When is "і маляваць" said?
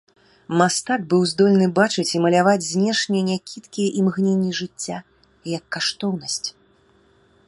2.15-2.69